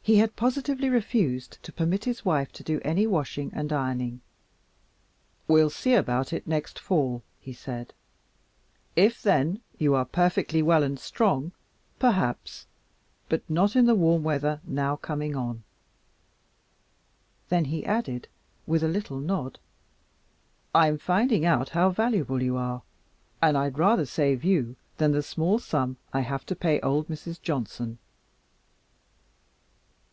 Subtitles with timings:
[0.00, 4.22] He had positively refused to permit his wife to do any washing and ironing.
[5.46, 7.92] "We will see about it next fall," he said.
[8.96, 11.52] "If then you are perfectly well and strong,
[11.98, 12.64] perhaps,
[13.28, 15.62] but not in the warm weather now coming on."
[17.50, 18.28] Then he added,
[18.66, 19.58] with a little nod,
[20.74, 22.80] "I'm finding out how valuable you are,
[23.42, 27.42] and I'd rather save you than the small sum I have to pay old Mrs.
[27.42, 27.98] Johnson."